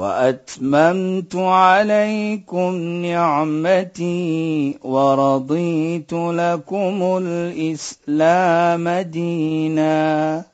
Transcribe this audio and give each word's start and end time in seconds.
وأتممت 0.00 1.36
عليكم 1.36 2.74
نعمتي 3.04 4.78
ورضيت 4.82 6.12
لكم 6.12 7.18
الإسلام 7.22 8.88
دينا. 8.88 10.44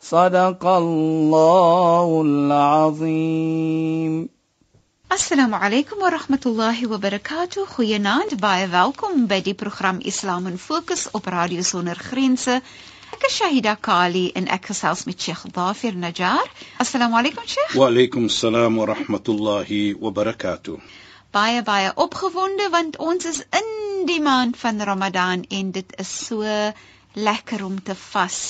صدق 0.00 0.66
الله 0.66 2.22
العظيم. 2.26 4.28
السلام 5.12 5.54
عليكم 5.54 5.96
ورحمة 6.02 6.40
الله 6.46 6.92
وبركاته. 6.92 7.66
خيانات 7.66 8.34
باي 8.34 8.62
ويلكم 8.62 9.26
بدي 9.26 9.52
برنامج 9.52 10.06
إسلام 10.06 10.56
فوكس 10.56 11.08
على 11.14 11.22
راديو 11.28 11.62
سونر 11.62 11.94
خرينسة. 11.94 12.62
Ek 13.16 13.22
is 13.30 13.34
Shahida 13.40 13.72
Kali 13.80 14.26
en 14.36 14.44
ek 14.52 14.66
gesels 14.70 15.06
met 15.08 15.16
Sheikh 15.24 15.46
Dafir 15.56 15.94
Najjar. 15.96 16.50
Assalamu 16.84 17.16
alaykum 17.16 17.46
Sheikh. 17.48 17.72
Wa 17.80 17.86
alaykum 17.88 18.26
assalam 18.28 18.76
wa 18.76 18.84
rahmatullahi 18.90 19.78
wa 19.96 20.10
barakatuh. 20.18 20.74
Baie 21.32 21.62
baie 21.64 21.94
opgewonde 22.04 22.66
want 22.74 22.98
ons 23.00 23.24
is 23.32 23.40
in 23.60 24.04
die 24.10 24.18
maand 24.20 24.60
van 24.60 24.84
Ramadan 24.90 25.46
en 25.48 25.72
dit 25.72 25.96
is 26.04 26.12
so 26.26 26.44
lekker 27.16 27.64
om 27.64 27.80
te 27.82 27.96
vas. 28.02 28.40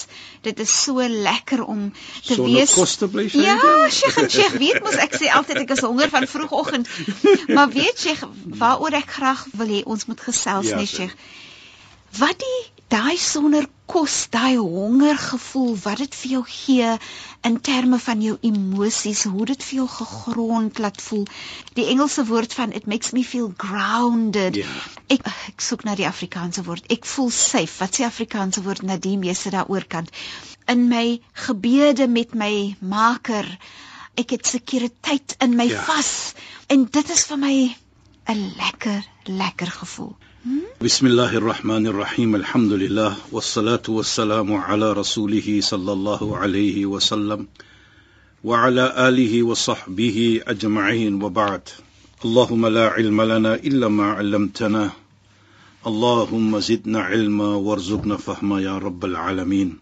Dit 0.42 0.58
is 0.58 0.74
so 0.82 0.98
lekker 1.30 1.62
om 1.62 1.92
te 2.26 2.34
so 2.34 2.50
wees. 2.50 2.74
koste 2.74 3.06
bly 3.06 3.28
sy. 3.30 3.46
Ja, 3.46 3.60
Sheikh, 4.00 4.18
en 4.24 4.30
Sheikh 4.34 4.58
weet 4.66 4.82
mos 4.82 4.98
ek 4.98 5.14
sê 5.14 5.30
altyd 5.30 5.62
ek 5.62 5.76
is 5.78 5.86
honger 5.86 6.10
van 6.10 6.26
vroegoggend. 6.26 6.90
Maar 7.54 7.70
weet 7.70 8.02
Sheikh, 8.02 8.26
waaroor 8.58 8.98
ek 8.98 9.14
graag 9.20 9.46
wil 9.54 9.76
hê 9.78 9.84
ons 9.86 10.10
moet 10.10 10.26
gesels 10.30 10.74
Ja, 10.74 10.82
sê. 10.82 10.90
Sheikh. 10.96 11.14
Wat 12.18 12.42
die 12.42 12.64
daai 12.92 13.16
sonder 13.18 13.66
kos, 13.90 14.26
daai 14.30 14.56
hongergevoel 14.58 15.76
wat 15.82 16.00
dit 16.02 16.16
vir 16.20 16.30
jou 16.36 16.42
gee 16.50 16.90
in 17.48 17.56
terme 17.68 17.98
van 18.02 18.22
jou 18.22 18.36
emosies, 18.46 19.24
hoe 19.30 19.46
dit 19.50 19.64
vir 19.68 19.78
jou 19.80 19.86
gegrond 19.90 20.78
laat 20.82 21.00
voel. 21.02 21.24
Die 21.78 21.86
Engelse 21.92 22.26
woord 22.30 22.54
van 22.54 22.72
it 22.72 22.86
makes 22.86 23.12
me 23.16 23.24
feel 23.24 23.52
grounded. 23.56 24.58
Ja. 24.62 24.76
Ek 25.10 25.26
ek 25.26 25.64
soek 25.68 25.86
na 25.86 25.96
die 25.98 26.06
Afrikaanse 26.06 26.62
woord. 26.66 26.86
Ek 26.92 27.06
voel 27.06 27.30
safe. 27.34 27.74
Wat 27.80 27.98
sê 27.98 28.06
Afrikaanse 28.06 28.62
woord 28.66 28.86
Nadim 28.86 29.26
jy 29.26 29.34
sit 29.34 29.54
daaroor 29.56 29.86
kant? 29.90 30.10
In 30.70 30.86
my 30.90 31.18
gebede 31.46 32.06
met 32.10 32.34
my 32.34 32.76
Maker. 32.80 33.50
Ek 34.16 34.30
het 34.34 34.46
sekuriteit 34.46 35.36
in 35.44 35.58
my 35.58 35.66
Ja. 35.70 35.82
vas 35.90 36.34
en 36.72 36.86
dit 36.90 37.10
is 37.10 37.26
vir 37.26 37.38
my 37.38 37.56
'n 38.28 38.52
lekker 38.56 39.04
lekker 39.24 39.70
gevoel. 39.70 40.16
بسم 40.82 41.06
الله 41.06 41.36
الرحمن 41.36 41.86
الرحيم 41.86 42.34
الحمد 42.34 42.72
لله 42.72 43.16
والصلاة 43.32 43.82
والسلام 43.88 44.54
على 44.54 44.92
رسوله 44.92 45.58
صلى 45.62 45.92
الله 45.92 46.36
عليه 46.36 46.86
وسلم 46.86 47.46
وعلى 48.44 49.08
آله 49.08 49.42
وصحبه 49.42 50.40
أجمعين 50.46 51.22
وبعد 51.22 51.68
اللهم 52.24 52.66
لا 52.66 52.88
علم 52.88 53.22
لنا 53.22 53.54
إلا 53.54 53.88
ما 53.88 54.06
علمتنا 54.12 54.90
اللهم 55.86 56.58
زدنا 56.58 57.00
علما 57.00 57.48
وارزقنا 57.66 58.16
فهما 58.16 58.60
يا 58.60 58.78
رب 58.78 59.04
العالمين 59.04 59.78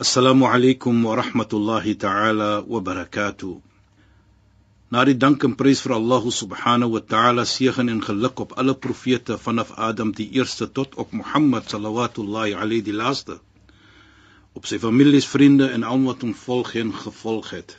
السلام 0.00 0.44
عليكم 0.44 1.04
ورحمة 1.06 1.48
الله 1.52 1.92
تعالى 1.92 2.64
وبركاته 2.68 3.60
Na 4.92 5.06
die 5.08 5.16
dank 5.16 5.44
en 5.48 5.54
prys 5.56 5.80
vir 5.84 5.94
Allah 5.96 6.24
subhanahu 6.38 6.92
wa 6.96 7.00
ta'ala 7.12 7.46
seën 7.48 7.88
en 7.88 8.02
geluk 8.08 8.40
op 8.44 8.50
alle 8.60 8.74
profete 8.86 9.38
vanaf 9.44 9.70
Adam 9.90 10.12
die 10.12 10.28
eerste 10.40 10.68
tot 10.80 10.98
op 11.04 11.12
Mohammed 11.20 11.70
sallallahu 11.72 12.28
alayhi 12.36 12.82
die 12.90 12.98
laaste 13.04 13.38
op 14.52 14.66
sy 14.68 14.78
families, 14.78 15.26
vriende 15.34 15.68
en 15.74 15.84
almal 15.90 16.12
wat 16.12 16.24
hom 16.26 16.34
volg 16.36 16.74
en 16.80 16.90
gevolg 17.04 17.52
het. 17.56 17.76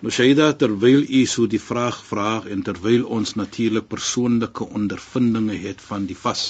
Nou 0.00 0.12
Shaida 0.12 0.50
terwyl 0.62 1.06
u 1.08 1.20
so 1.34 1.46
die 1.54 1.60
vraag 1.60 2.00
vra 2.08 2.42
en 2.54 2.64
terwyl 2.66 3.06
ons 3.18 3.32
natuurlik 3.40 3.88
persoonlike 3.88 4.66
ondervindinge 4.80 5.56
het 5.64 5.80
van 5.84 6.04
die 6.10 6.16
vas. 6.24 6.42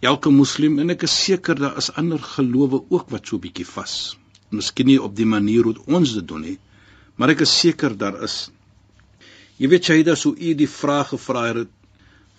Elke 0.00 0.32
moslim 0.32 0.78
en 0.80 0.94
ek 0.94 1.04
is 1.08 1.18
seker 1.24 1.60
daar 1.60 1.76
is 1.82 1.90
ander 2.00 2.22
gelowe 2.36 2.80
ook 2.88 3.12
wat 3.12 3.28
so 3.28 3.40
bietjie 3.44 3.68
vas. 3.68 4.16
Miskien 4.48 4.88
nie 4.88 4.98
op 5.02 5.16
die 5.16 5.28
manier 5.28 5.68
hoe 5.68 5.76
ons 5.98 6.14
dit 6.16 6.28
doen 6.28 6.46
nie, 6.48 6.56
maar 7.18 7.34
ek 7.34 7.42
is 7.44 7.52
seker 7.60 7.96
daar 7.98 8.22
is. 8.22 8.48
Jy 9.58 9.68
weet 9.72 9.88
Shaida 9.90 10.14
so 10.14 10.30
u 10.38 10.52
die 10.54 10.70
vraag 10.70 11.10
gevra 11.12 11.48
het 11.50 11.72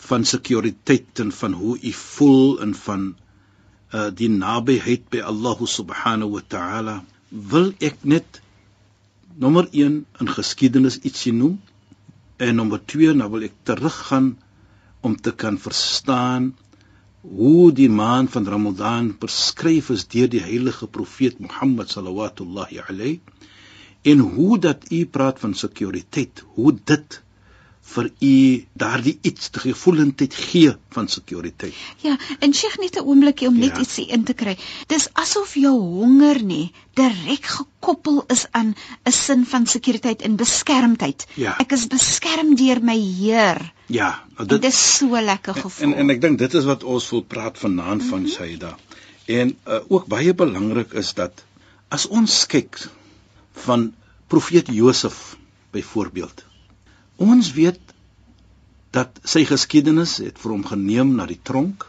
van 0.10 0.24
sekuriteit 0.26 1.20
en 1.20 1.34
van 1.36 1.58
hoe 1.60 1.76
u 1.76 1.92
voel 1.92 2.62
en 2.64 2.76
van 2.86 3.10
uh 3.92 4.08
die 4.16 4.30
nabyheid 4.30 5.10
by 5.12 5.24
Allah 5.32 5.66
subhanahu 5.68 6.38
wa 6.38 6.44
ta'ala. 6.56 6.96
Wil 7.30 7.74
ek 7.84 8.06
net 8.14 8.40
nommer 9.36 9.68
1 9.72 9.98
in 10.22 10.32
geskiedenis 10.38 11.00
ietsie 11.04 11.34
noem? 11.34 11.58
En 12.38 12.56
nommer 12.56 12.80
2 12.86 13.18
nou 13.20 13.30
wil 13.36 13.44
ek 13.50 13.58
teruggaan 13.68 14.38
om 15.02 15.16
te 15.16 15.36
kan 15.36 15.60
verstaan 15.60 16.54
hoe 17.22 17.72
die 17.76 17.90
maand 17.92 18.32
van 18.32 18.48
Ramadan 18.48 19.12
beskryf 19.20 19.90
is 19.92 20.08
deur 20.08 20.30
die 20.32 20.44
heilige 20.44 20.88
profeet 20.88 21.40
Mohammed 21.44 21.92
sallallahu 21.92 22.48
alayhi 22.88 23.20
en 24.02 24.20
hoe 24.20 24.60
dat 24.60 24.92
u 24.92 25.06
praat 25.06 25.40
van 25.40 25.54
sekuriteit, 25.54 26.44
hoe 26.56 26.76
dit 26.84 27.22
vir 27.90 28.12
u 28.22 28.66
daardie 28.78 29.18
iets 29.26 29.50
te 29.50 29.60
gevoelendheid 29.60 30.34
gee 30.36 30.76
van 30.94 31.08
sekuriteit. 31.10 31.74
Ja, 32.06 32.18
en 32.40 32.54
Sheikh 32.54 32.78
net 32.78 32.96
'n 33.00 33.06
oombliekie 33.06 33.48
om 33.48 33.58
net 33.58 33.76
Ja. 33.76 33.80
ietsie 33.80 34.06
in 34.08 34.24
te 34.24 34.34
kry. 34.34 34.58
Dis 34.88 35.10
asof 35.14 35.56
jou 35.56 35.74
honger 35.80 36.44
nie 36.44 36.72
direk 36.94 37.46
gekoppel 37.46 38.24
is 38.28 38.46
aan 38.52 38.76
'n 39.06 39.12
sin 39.12 39.46
van 39.46 39.66
sekuriteit 39.68 40.22
en 40.22 40.36
beskermdheid. 40.36 41.26
Ja. 41.34 41.56
Ek 41.60 41.72
is 41.72 41.88
beskerm 41.88 42.56
deur 42.56 42.82
my 42.84 42.98
Heer. 43.00 43.74
Ja, 43.88 44.24
nou 44.38 44.48
Dit 44.48 44.64
is 44.64 44.96
so 44.98 45.22
lekker 45.22 45.54
gevoel. 45.54 45.88
en 45.88 45.94
en 45.98 46.10
ek 46.10 46.22
dink 46.22 46.38
dit 46.38 46.54
is 46.54 46.64
wat 46.66 46.84
ons 46.84 47.10
wil 47.10 47.22
praat 47.24 47.58
vanaand 47.58 48.04
van 48.04 48.28
Saida. 48.28 48.78
En 49.26 49.58
uh, 49.68 49.80
ook 49.88 50.06
baie 50.06 50.34
belangrik 50.34 50.94
is 50.94 51.14
dat 51.14 51.44
as 51.88 52.06
ons 52.08 52.46
kyk 52.46 52.90
van 53.66 53.94
profeet 54.28 54.68
Josef 54.72 55.38
byvoorbeeld. 55.72 56.46
Ons 57.20 57.52
weet 57.54 57.80
dat 58.96 59.20
sy 59.24 59.44
geskiedenis 59.46 60.18
het 60.24 60.40
vir 60.42 60.54
hom 60.56 60.66
geneem 60.66 61.14
na 61.18 61.26
die 61.30 61.40
tronk 61.50 61.86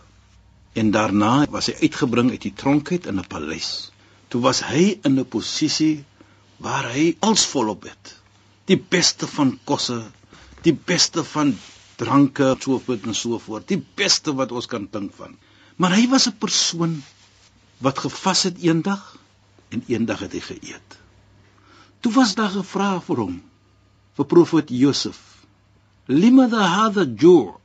en 0.81 0.91
daarna 0.95 1.47
was 1.51 1.71
hy 1.71 1.87
uitgebring 1.89 2.31
uit 2.35 2.43
die 2.47 2.55
tronk 2.63 2.93
uit 2.93 3.07
in 3.07 3.19
'n 3.19 3.27
paleis. 3.29 3.91
Toe 4.29 4.41
was 4.41 4.61
hy 4.63 4.99
in 5.03 5.19
'n 5.19 5.29
posisie 5.29 6.05
waar 6.59 6.91
hy 6.93 7.17
als 7.21 7.47
volop 7.47 7.83
het. 7.89 8.15
Die 8.69 8.79
beste 8.79 9.27
van 9.27 9.59
kosse, 9.65 10.03
die 10.63 10.75
beste 10.75 11.25
van 11.25 11.57
dranke, 11.97 12.57
so 12.61 12.79
voort 12.79 13.07
en 13.07 13.15
so 13.15 13.39
voort, 13.39 13.69
die 13.69 13.83
beste 13.95 14.35
wat 14.35 14.53
ons 14.53 14.67
kan 14.67 14.89
dink 14.91 15.15
van. 15.17 15.37
Maar 15.77 15.97
hy 15.97 16.09
was 16.09 16.29
'n 16.29 16.37
persoon 16.39 17.03
wat 17.79 17.99
gevas 17.99 18.43
het 18.43 18.59
eendag 18.63 19.17
en 19.71 19.85
eendag 19.87 20.21
het 20.21 20.33
hy 20.33 20.41
geëet. 20.41 21.00
Toe 22.01 22.13
was 22.13 22.35
daar 22.35 22.53
gevra 22.53 22.93
vir 23.05 23.19
hom 23.25 23.35
vir 24.17 24.27
profeet 24.27 24.71
Josef. 24.73 25.19
Limadha 26.09 26.65
hadha 26.77 27.05
ju'? 27.05 27.57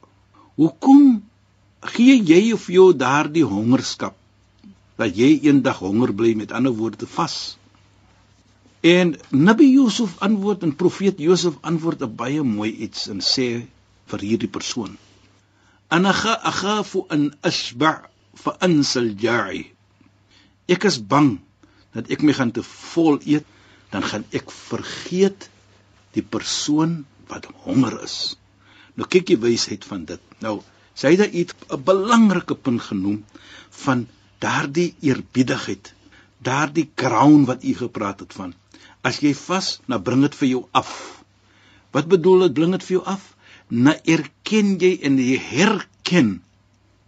Hoekom 0.56 1.24
gee 1.96 2.16
jy 2.24 2.54
of 2.56 2.68
jou 2.72 2.92
daardie 2.96 3.46
hongerskap 3.48 4.16
dat 5.00 5.16
jy 5.16 5.36
eendag 5.48 5.80
honger 5.84 6.14
bly 6.16 6.34
met 6.40 6.52
ander 6.56 6.76
woorde 6.76 7.08
vas? 7.16 7.58
En 8.86 9.16
Nabi 9.32 9.72
Josef 9.74 10.14
antwoord 10.28 10.64
en 10.64 10.76
profeet 10.76 11.20
Josef 11.20 11.56
antwoord 11.62 12.04
'n 12.04 12.16
baie 12.16 12.44
mooi 12.44 12.72
iets 12.88 13.08
en 13.08 13.20
sê 13.20 13.48
vir 14.12 14.20
hierdie 14.20 14.52
persoon: 14.58 14.98
"Ana 15.90 16.12
akhafu 16.52 17.06
an 17.10 17.34
ashba' 17.42 18.10
fa 18.34 18.58
ansal 18.60 19.10
ja'i." 19.18 19.66
Ek 20.68 20.84
is 20.84 21.00
bang 21.00 21.40
dat 21.94 22.12
ek 22.12 22.22
my 22.22 22.34
gaan 22.34 22.52
te 22.52 22.64
vol 22.64 23.20
eet, 23.26 23.46
dan 23.96 24.04
gaan 24.04 24.26
ek 24.36 24.52
vergeet 24.52 25.48
die 26.16 26.24
persoon 26.24 27.04
wat 27.32 27.48
honger 27.64 27.96
is. 28.04 28.36
Nou 29.00 29.08
kyk 29.08 29.32
jy 29.32 29.38
wysheid 29.40 29.88
van 29.88 30.04
dit. 30.10 30.22
Nou, 30.44 30.60
sy 30.96 31.14
het 31.14 31.22
daar 31.24 31.38
iets 31.42 31.56
'n 31.72 31.84
belangrike 31.84 32.56
punt 32.56 32.82
genoem 32.90 33.24
van 33.86 34.08
daardie 34.44 34.96
eerbiedigheid, 35.02 35.94
daardie 36.44 36.90
crown 36.96 37.46
wat 37.46 37.64
u 37.64 37.74
gepraat 37.76 38.20
het 38.20 38.34
van. 38.34 38.54
As 39.02 39.20
jy 39.24 39.34
vas, 39.34 39.80
nou 39.88 40.00
bring 40.02 40.22
dit 40.28 40.36
vir 40.36 40.48
jou 40.48 40.64
af. 40.72 41.24
Wat 41.92 42.08
bedoel 42.08 42.48
dit 42.48 42.54
bring 42.54 42.72
dit 42.72 42.84
vir 42.84 42.98
jou 42.98 43.06
af? 43.06 43.36
Na 43.70 43.96
erken 44.04 44.76
jy 44.80 45.00
en 45.02 45.18
jy 45.18 45.40
herken 45.40 46.42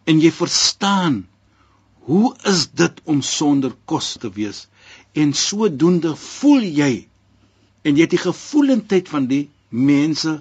en 0.05 0.19
jy 0.19 0.31
verstaan 0.31 1.27
hoe 2.07 2.35
is 2.43 2.67
dit 2.71 3.01
om 3.03 3.21
sonder 3.21 3.75
kos 3.85 4.15
te 4.21 4.31
wees 4.31 4.67
en 5.23 5.33
sodoende 5.33 6.13
voel 6.23 6.65
jy 6.79 6.91
en 7.87 7.95
jy 7.97 8.05
het 8.05 8.15
die 8.15 8.21
gevoelendheid 8.25 9.09
van 9.13 9.27
die 9.31 9.43
mense 9.69 10.37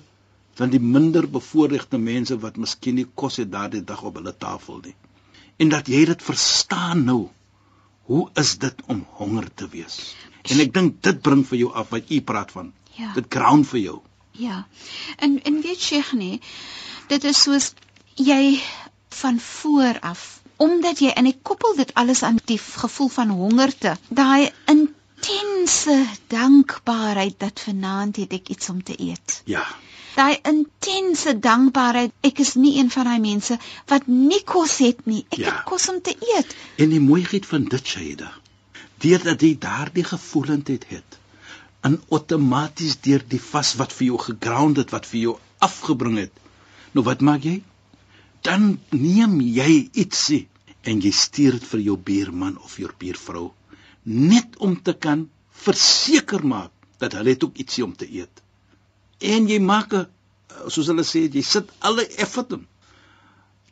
van 0.59 0.73
die 0.73 0.81
minder 0.81 1.27
bevoorregte 1.29 2.01
mense 2.01 2.39
wat 2.45 2.57
miskien 2.61 2.99
nie 3.01 3.07
kos 3.23 3.41
het 3.43 3.51
daardie 3.53 3.85
dag 3.93 4.03
op 4.11 4.21
hulle 4.21 4.35
tafel 4.47 4.81
nie 4.87 4.97
en 5.65 5.73
dat 5.73 5.89
jy 5.93 6.05
dit 6.13 6.23
verstaan 6.31 7.05
nou 7.09 7.21
hoe 8.11 8.25
is 8.43 8.57
dit 8.63 8.83
om 8.93 9.05
honger 9.21 9.49
te 9.55 9.69
wees 9.77 10.01
en 10.47 10.61
ek 10.65 10.75
dink 10.77 11.01
dit 11.09 11.23
bring 11.29 11.45
vir 11.49 11.65
jou 11.65 11.73
af 11.83 11.95
wat 11.97 12.11
u 12.11 12.21
praat 12.33 12.53
van 12.59 12.73
Ja. 12.97 13.11
dit 13.13 13.27
ground 13.29 13.67
vir 13.69 13.81
jou 13.81 13.97
Ja. 14.39 14.67
En 15.17 15.43
en 15.43 15.61
weet 15.63 15.83
jy 15.89 16.03
nie, 16.13 16.41
dit 17.09 17.25
is 17.25 17.43
soos 17.43 17.73
jy 18.15 18.61
van 19.09 19.41
voor 19.41 20.01
af 20.01 20.36
omdat 20.57 20.99
jy 21.05 21.11
en 21.17 21.27
ek 21.27 21.43
koppel 21.43 21.75
dit 21.77 21.91
alles 21.95 22.23
aan 22.23 22.39
die 22.45 22.59
gevoel 22.59 23.09
van 23.09 23.29
hongerte, 23.31 23.97
daai 24.09 24.51
intense 24.73 25.97
dankbaarheid 26.33 27.35
dat 27.41 27.61
vanaand 27.67 28.17
het 28.17 28.33
ek 28.33 28.49
iets 28.55 28.69
om 28.73 28.83
te 28.83 28.97
eet. 29.01 29.43
ja 29.45 29.65
Daai 30.17 30.39
intense 30.49 31.35
dankbaarheid, 31.45 32.13
ek 32.25 32.39
is 32.41 32.55
nie 32.57 32.79
een 32.81 32.89
van 32.91 33.05
daai 33.05 33.21
mense 33.21 33.59
wat 33.93 34.07
nie 34.09 34.41
kos 34.49 34.79
het 34.81 35.03
nie. 35.07 35.27
Ek 35.31 35.39
Ja. 35.39 35.51
het 35.51 35.65
kos 35.69 35.89
om 35.93 36.01
te 36.01 36.15
eet. 36.37 36.55
En 36.81 36.89
die 36.89 37.01
mooiheid 37.01 37.47
van 37.47 37.65
dit 37.65 37.87
Shaida, 37.87 38.33
deurdat 39.05 39.41
jy 39.45 39.59
daardie 39.61 40.05
gevoelendheid 40.05 40.87
het, 40.89 41.19
en 41.83 42.01
outomaties 42.09 42.97
deur 43.01 43.21
die 43.29 43.41
vas 43.41 43.75
wat 43.77 43.93
vir 43.93 44.07
jou 44.07 44.19
geground 44.19 44.77
het, 44.77 44.91
wat 44.91 45.07
vir 45.07 45.21
jou 45.21 45.35
afgebring 45.59 46.17
het. 46.19 46.33
Nou 46.93 47.05
wat 47.05 47.21
maak 47.21 47.45
jy? 47.45 47.63
Dan 48.47 48.77
neem 48.95 49.41
jy 49.41 49.91
ietsie 50.03 50.45
en 50.87 51.01
jy 51.03 51.11
stuur 51.11 51.59
dit 51.59 51.69
vir 51.73 51.81
jou 51.89 51.97
buurman 52.11 52.59
of 52.63 52.77
jou 52.79 52.91
buurvrou 53.01 53.49
net 54.07 54.55
om 54.63 54.77
te 54.87 54.95
kan 54.95 55.27
verseker 55.67 56.45
maak 56.47 56.71
dat 57.03 57.17
hulle 57.19 57.35
het 57.35 57.45
ook 57.45 57.59
ietsie 57.59 57.85
om 57.85 57.95
te 57.99 58.07
eet. 58.07 58.43
En 59.19 59.49
jy 59.51 59.59
maak 59.59 59.93
'n 59.93 60.07
soos 60.71 60.87
hulle 60.87 61.05
sê, 61.05 61.27
jy 61.27 61.43
sit 61.43 61.71
alle 61.81 62.07
effort 62.23 62.53
in 62.53 62.67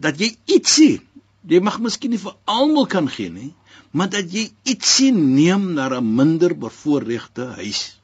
dat 0.00 0.18
jy 0.20 0.34
ietsie, 0.46 1.00
jy 1.46 1.60
mag 1.60 1.78
miskien 1.80 2.10
nie 2.10 2.18
vir 2.18 2.34
almal 2.44 2.86
kan 2.86 3.08
gee 3.08 3.30
nie, 3.30 3.54
maar 3.92 4.10
dat 4.10 4.32
jy 4.32 4.50
ietsie 4.64 5.12
neem 5.12 5.74
na 5.74 5.88
'n 5.88 6.16
minder 6.16 6.54
bevoorregte 6.54 7.46
huis. 7.60 8.00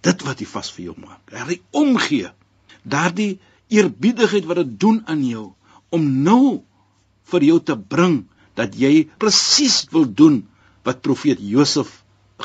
Dit 0.00 0.22
wat 0.22 0.40
jy 0.40 0.46
vas 0.46 0.70
vir 0.70 0.84
jou 0.84 0.96
maak. 0.98 1.20
Daardie 1.30 1.62
omgee, 1.70 2.30
daardie 2.82 3.38
eerbiedigheid 3.68 4.44
wat 4.44 4.56
dit 4.56 4.80
doen 4.80 5.02
aan 5.06 5.24
jou 5.26 5.52
om 5.96 6.06
nou 6.26 6.60
vir 7.32 7.48
jou 7.50 7.58
te 7.70 7.76
bring 7.76 8.22
dat 8.58 8.76
jy 8.78 9.08
presies 9.20 9.84
wil 9.92 10.06
doen 10.06 10.42
wat 10.86 11.02
profeet 11.04 11.42
Josef 11.42 11.90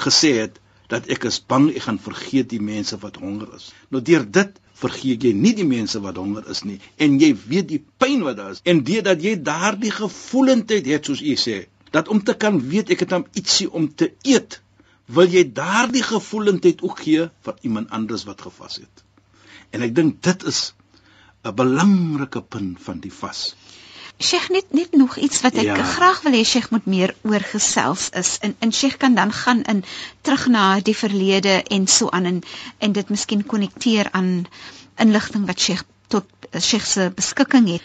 gesê 0.05 0.33
het 0.41 0.57
dat 0.91 1.07
ek 1.13 1.29
is 1.29 1.39
bang 1.47 1.69
ek 1.71 1.85
gaan 1.85 2.01
vergeet 2.03 2.49
die 2.51 2.63
mense 2.63 2.97
wat 2.99 3.19
honger 3.21 3.53
is. 3.55 3.69
Nou 3.93 4.01
deur 4.03 4.25
dit 4.39 4.57
vergeet 4.81 5.23
jy 5.23 5.31
nie 5.37 5.53
die 5.55 5.67
mense 5.67 6.01
wat 6.03 6.17
honger 6.19 6.47
is 6.51 6.63
nie 6.67 6.79
en 6.97 7.19
jy 7.21 7.31
weet 7.37 7.69
die 7.69 7.83
pyn 8.01 8.25
wat 8.27 8.39
daar 8.39 8.55
is 8.55 8.63
en 8.67 8.81
deurdat 8.87 9.21
jy 9.23 9.37
daardie 9.45 9.93
gevoelendheid 9.93 10.89
het 10.89 11.07
soos 11.07 11.21
u 11.21 11.37
sê 11.39 11.61
dat 11.95 12.09
om 12.11 12.23
te 12.23 12.35
kan 12.39 12.59
weet 12.73 12.91
ek 12.95 13.05
het 13.05 13.13
dan 13.13 13.27
ietsie 13.37 13.69
om 13.69 13.87
te 13.93 14.11
eet 14.27 14.59
wil 15.11 15.27
jy 15.27 15.43
daardie 15.55 16.03
gevoelendheid 16.07 16.83
ook 16.87 17.03
gee 17.05 17.27
vir 17.45 17.55
iemand 17.67 17.91
anders 17.91 18.23
wat 18.27 18.41
gevas 18.41 18.79
het. 18.79 19.03
En 19.75 19.83
ek 19.83 19.95
dink 19.95 20.21
dit 20.23 20.45
is 20.47 20.71
'n 21.43 21.55
belangrike 21.55 22.41
punt 22.41 22.77
van 22.81 22.99
die 22.99 23.13
vas. 23.13 23.55
Sheikh 24.21 24.49
net 24.49 24.73
net 24.77 24.91
nog 24.93 25.17
iets 25.17 25.41
wat 25.41 25.53
ek 25.53 25.65
Ja. 25.65 25.83
graag 25.83 26.21
wil 26.21 26.33
hê 26.33 26.43
Sheikh 26.45 26.69
moet 26.69 26.85
meer 26.85 27.15
oor 27.21 27.39
gesels 27.53 28.09
is. 28.09 28.37
En 28.41 28.55
en 28.59 28.73
Sheikh 28.73 28.97
kan 28.97 29.15
dan 29.15 29.31
gaan 29.33 29.63
in 29.63 29.83
terug 30.21 30.47
na 30.47 30.79
die 30.79 30.95
verlede 30.97 31.63
en 31.63 31.87
so 31.87 32.09
aan 32.09 32.25
en 32.25 32.41
en 32.77 32.91
dit 32.91 33.09
miskien 33.09 33.45
konnekteer 33.45 34.11
aan 34.11 34.45
inligting 34.97 35.45
wat 35.45 35.59
Sheikh 35.59 35.83
tot 36.07 36.25
Sheikh 36.59 36.85
se 36.85 37.11
beskikking 37.15 37.67
het. 37.69 37.81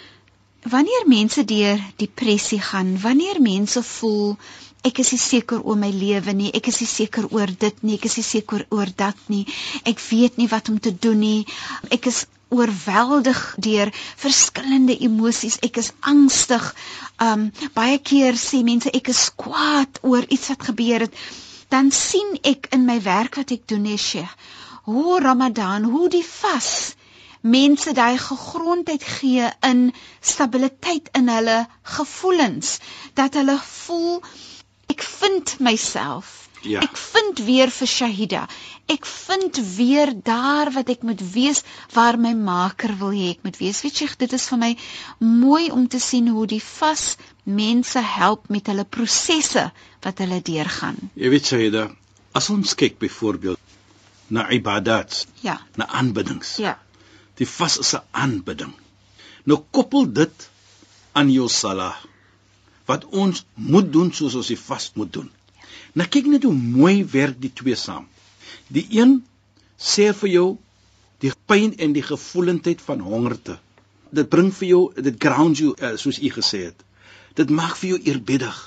Wanneer 0.62 1.04
mense 1.06 1.44
deur 1.44 1.80
depressie 1.96 2.60
gaan, 2.60 3.00
wanneer 3.00 3.40
mense 3.40 3.82
voel 3.82 4.36
ek 4.82 4.98
is 4.98 5.10
nie 5.10 5.18
seker 5.20 5.62
oor 5.62 5.76
my 5.76 5.90
lewe 5.90 6.32
nie, 6.32 6.52
ek 6.54 6.66
is 6.66 6.80
nie 6.80 6.86
seker 6.90 7.26
oor 7.30 7.50
dit 7.58 7.82
nie, 7.82 7.94
ek 7.94 8.04
is 8.04 8.16
nie 8.16 8.24
seker 8.24 8.66
oor 8.68 8.86
dat 8.96 9.16
nie. 9.26 9.46
Ek 9.84 9.98
weet 10.10 10.36
nie 10.36 10.48
wat 10.48 10.68
om 10.68 10.78
te 10.80 10.92
doen 10.98 11.18
nie. 11.18 11.46
Ek 11.90 12.06
is 12.06 12.26
oorweldig 12.48 13.40
deur 13.58 13.90
verskillende 14.16 14.98
emosies. 15.08 15.58
Ek 15.66 15.80
is 15.82 15.92
angstig. 16.00 16.66
Um 17.22 17.48
baie 17.74 17.98
keer 17.98 18.38
sê 18.40 18.62
mense 18.66 18.92
ek 18.94 19.10
is 19.14 19.24
kwaad 19.34 20.00
oor 20.02 20.24
iets 20.28 20.52
wat 20.52 20.68
gebeur 20.70 21.06
het. 21.06 21.14
Dan 21.68 21.90
sien 21.90 22.38
ek 22.42 22.70
in 22.76 22.86
my 22.86 23.00
werk 23.02 23.40
wat 23.40 23.50
ek 23.50 23.66
doen, 23.66 23.88
Sheikh, 23.98 24.36
hoe 24.86 25.18
Ramadan, 25.20 25.84
hoe 25.90 26.08
die 26.08 26.24
vas 26.24 26.94
mense 27.46 27.92
daai 27.94 28.18
gegrondheid 28.18 29.02
gee 29.02 29.50
in 29.68 29.92
stabiliteit 30.20 31.10
in 31.18 31.28
hulle 31.30 31.58
gevoelens 31.96 32.78
dat 33.14 33.38
hulle 33.38 33.58
voel 33.62 34.18
ek 34.90 35.02
vind 35.02 35.58
myself 35.62 36.45
Ja. 36.66 36.80
ek 36.82 36.96
vind 36.98 37.42
weer 37.46 37.70
vir 37.70 37.90
Shahida 37.92 38.46
ek 38.94 39.06
vind 39.06 39.60
weer 39.76 40.12
daar 40.30 40.70
wat 40.74 40.88
ek 40.94 41.02
moet 41.06 41.22
wees 41.34 41.62
waar 41.94 42.18
my 42.18 42.32
maker 42.34 42.94
wil 43.02 43.14
hê 43.14 43.30
ek 43.34 43.44
moet 43.46 43.58
wees 43.62 43.82
weet 43.84 44.00
jy 44.02 44.08
dit 44.24 44.32
is 44.38 44.48
vir 44.52 44.60
my 44.64 44.72
mooi 45.20 45.70
om 45.70 45.86
te 45.88 46.00
sien 46.02 46.28
hoe 46.28 46.46
die 46.46 46.62
vas 46.62 47.04
mense 47.44 48.02
help 48.16 48.50
met 48.56 48.66
hulle 48.72 48.84
prosesse 48.98 49.68
wat 50.06 50.24
hulle 50.24 50.40
deurgaan 50.50 50.98
Jy 51.14 51.30
weet 51.36 51.52
Saida, 51.52 51.86
as 52.34 52.50
ons 52.50 52.74
kyk 52.74 52.98
byvoorbeeld 52.98 53.58
na 54.28 54.48
ibadat, 54.50 55.26
ja 55.42 55.60
na 55.78 55.86
aanbiddings. 55.86 56.56
ja 56.58 56.74
Die 57.36 57.46
vas 57.46 57.78
is 57.78 57.94
'n 57.94 58.02
aanbidding. 58.10 58.72
Nou 59.44 59.58
koppel 59.70 60.12
dit 60.12 60.48
aan 61.12 61.30
jou 61.30 61.48
salah 61.48 61.94
wat 62.86 63.04
ons 63.04 63.44
moet 63.54 63.92
doen 63.92 64.12
soos 64.12 64.34
ons 64.34 64.46
die 64.46 64.58
vas 64.58 64.90
moet 64.94 65.12
doen. 65.12 65.30
Nou 65.96 66.04
kyk 66.12 66.28
net 66.28 66.44
hoe 66.44 66.54
mooi 66.54 67.04
werk 67.08 67.38
die 67.40 67.52
twee 67.56 67.76
saam. 67.80 68.04
Die 68.68 68.84
een 68.98 69.22
sê 69.80 70.10
vir 70.20 70.30
jou 70.32 70.48
die 71.24 71.32
pyn 71.48 71.72
en 71.80 71.94
die 71.96 72.04
gevoelendheid 72.04 72.82
van 72.84 73.00
hongerte. 73.00 73.56
Dit 74.12 74.28
bring 74.32 74.50
vir 74.58 74.68
jou 74.68 74.82
dit 75.08 75.16
ground 75.22 75.56
you 75.62 75.72
uh, 75.80 75.94
soos 75.96 76.20
u 76.20 76.32
gesê 76.34 76.66
het. 76.68 76.84
Dit 77.36 77.50
maak 77.50 77.78
vir 77.80 77.94
jou 77.94 78.00
eerbiedig. 78.12 78.58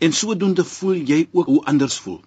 En 0.00 0.16
sodoende 0.16 0.64
voel 0.64 1.04
jy 1.12 1.20
ook 1.32 1.52
hoe 1.52 1.60
anders 1.68 1.98
voel. 2.00 2.22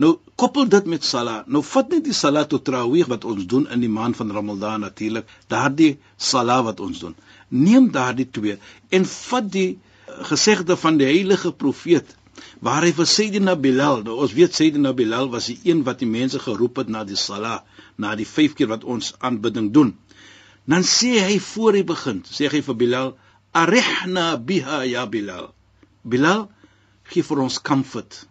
Nou 0.00 0.16
koppel 0.40 0.68
dit 0.72 0.88
met 0.92 1.04
sala. 1.04 1.42
Nou 1.46 1.62
vat 1.64 1.92
net 1.92 2.04
die 2.04 2.16
sala 2.16 2.44
tot 2.48 2.64
tarawih 2.64 3.06
wat 3.12 3.24
ons 3.28 3.44
doen 3.48 3.68
in 3.72 3.84
die 3.84 3.92
maand 3.92 4.16
van 4.16 4.32
Ramadan 4.32 4.84
natuurlik. 4.84 5.28
Daardie 5.52 5.96
sala 6.16 6.62
wat 6.64 6.80
ons 6.80 7.00
doen. 7.04 7.16
Neem 7.48 7.90
daardie 7.92 8.28
twee 8.30 8.56
en 8.88 9.04
vat 9.12 9.52
die 9.52 9.68
eh, 9.76 10.22
gesegde 10.32 10.76
van 10.80 10.96
die 11.00 11.08
heilige 11.12 11.52
profeet 11.52 12.16
waar 12.60 12.82
hy 12.86 12.92
vir 12.92 13.06
Sayyidina 13.06 13.54
Bilal, 13.56 14.02
nou 14.06 14.16
ons 14.24 14.32
weet 14.32 14.54
Sayyidina 14.54 14.92
Bilal 14.96 15.28
was 15.30 15.46
die 15.46 15.58
een 15.64 15.82
wat 15.84 15.98
die 16.02 16.08
mense 16.10 16.38
geroep 16.38 16.76
het 16.82 16.88
na 16.88 17.04
die 17.04 17.16
sala, 17.16 17.64
na 17.98 18.14
die 18.16 18.26
5 18.26 18.54
keer 18.54 18.68
wat 18.68 18.84
ons 18.84 19.14
aanbidding 19.20 19.72
doen. 19.72 19.94
Dan 20.66 20.82
sê 20.82 21.16
hy 21.22 21.38
voor 21.38 21.72
hy 21.78 21.82
begin, 21.86 22.22
sê 22.26 22.48
hy 22.50 22.60
vir 22.62 22.74
Bilal, 22.74 23.16
"Arihna 23.52 24.36
biha 24.36 24.84
ya 24.84 25.06
Bilal." 25.06 25.52
Bilal, 26.04 26.48
gee 27.10 27.22
vir 27.22 27.38
ons 27.40 27.58
comfort. 27.62 28.26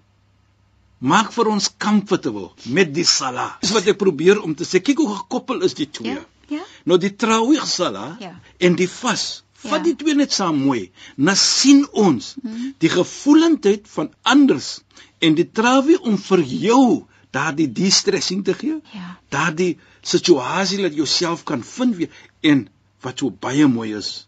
Maak 1.00 1.32
vir 1.32 1.48
ons 1.48 1.70
comfortable 1.80 2.50
met 2.66 2.94
die 2.94 3.04
sala. 3.04 3.58
Dis 3.62 3.72
wat 3.72 3.88
ek 3.88 3.98
probeer 3.98 4.42
om 4.42 4.56
te 4.56 4.64
sê. 4.64 4.80
Kyk 4.82 4.98
hoe 4.98 5.16
gekoppel 5.18 5.62
is 5.62 5.74
die 5.74 5.90
twee. 5.92 6.14
ja 6.14 6.26
ja 6.50 6.62
Nou 6.86 6.98
die 6.98 7.16
trawih 7.16 7.66
sala 7.66 8.18
Ja. 8.20 8.40
en 8.60 8.76
die 8.76 8.88
vas. 8.88 9.44
Vat 9.66 9.80
Ja. 9.82 9.84
die 9.84 9.96
twee 9.96 10.16
net 10.16 10.34
saam 10.34 10.58
mooi. 10.62 10.92
Nou 11.18 11.36
sien 11.36 11.86
ons 11.92 12.36
die 12.80 12.90
gevoelendheid 12.90 13.88
van 13.90 14.12
anders 14.22 14.80
en 15.20 15.36
die 15.36 15.48
trawih 15.52 16.00
om 16.02 16.18
vir 16.18 16.42
jou 16.42 17.06
daardie 17.36 17.68
de-stressing 17.72 18.44
te 18.46 18.54
gee. 18.54 18.80
Ja. 18.94 19.18
Daardie 19.30 19.78
situasie 20.02 20.82
dat 20.82 20.92
jy 20.94 21.02
jouself 21.04 21.44
kan 21.44 21.64
vind 21.64 21.96
weer 21.96 22.10
en 22.42 22.68
wat 23.02 23.20
so 23.20 23.30
baie 23.32 23.68
mooi 23.68 23.94
is 23.98 24.28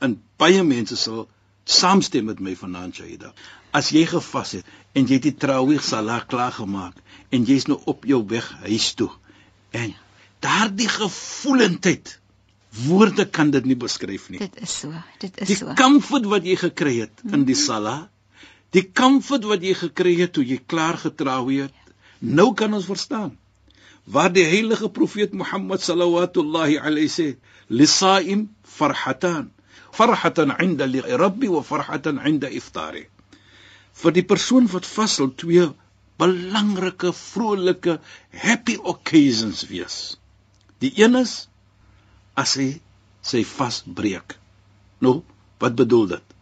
en 0.00 0.20
baie 0.38 0.62
mense 0.62 0.96
sal 0.96 1.26
saamstem 1.64 2.24
met 2.30 2.40
my 2.40 2.54
vanaand 2.56 2.94
Shaida. 2.94 3.32
As 3.72 3.90
jy 3.90 4.06
gevas 4.06 4.52
het 4.58 4.64
en 4.94 5.06
jy 5.06 5.18
het 5.18 5.26
die 5.28 5.34
trawih 5.34 5.80
salah 5.82 6.22
klaar 6.26 6.52
gemaak 6.52 6.94
en 7.30 7.44
jy's 7.44 7.66
nou 7.66 7.80
op 7.84 8.04
jou 8.08 8.22
weg 8.30 8.46
huis 8.64 8.92
toe 8.94 9.10
en 9.76 9.94
daardie 10.44 10.88
gevoelendheid 10.88 12.18
woorde 12.84 13.24
kan 13.38 13.50
dit 13.50 13.64
nie 13.64 13.78
beskryf 13.78 14.28
nie. 14.30 14.38
dit 14.38 14.60
is 14.62 14.76
so 14.82 14.92
dit 15.20 15.40
is 15.40 15.48
Die 15.48 15.56
so 15.56 15.74
comfort 15.78 16.28
wat 16.32 16.44
jy 16.44 16.56
gekry 16.60 17.00
het 17.00 17.24
in 17.32 17.44
die 17.48 17.58
sala, 17.58 18.08
die 18.76 18.84
comfort 18.92 19.44
wat 19.48 19.62
jy 19.62 19.74
gekry 19.86 20.16
het 20.20 20.32
toe 20.36 20.44
jy 20.44 20.60
klaar 20.66 20.98
getrouwe 21.00 21.66
het, 21.66 21.96
nou 22.20 22.52
kan 22.54 22.74
ons 22.74 22.86
verstaan. 22.86 23.36
waar 24.06 24.30
die 24.32 24.44
heilige 24.46 24.88
profeet 24.88 25.32
Mohammed 25.34 25.82
sallallahu 25.82 26.78
alayhi 26.78 27.08
sê 27.10 27.26
lisaim 27.68 28.48
farhatan 28.62 29.50
farhatan 29.98 30.54
'inda 30.58 30.86
rabbi 31.22 31.48
wa 31.48 31.62
farhatan 31.62 32.20
'inda 32.22 32.48
iftari 32.60 33.08
vir 34.02 34.12
die 34.12 34.22
persoon 34.22 34.68
wat 34.74 34.86
vashou 34.86 35.28
twee 35.42 35.66
belangrike 36.18 37.12
vrolike 37.12 37.98
happy 38.30 38.76
occasions 38.94 39.66
wees 39.72 40.18
die 40.78 40.92
een 41.02 41.16
is 41.16 41.48
as 42.42 42.56
hy 42.60 42.70
sy 43.26 43.42
vasbreek 43.56 44.36
nou 45.04 45.20
wat 45.62 45.78
bedoel 45.78 46.06
dit 46.16 46.36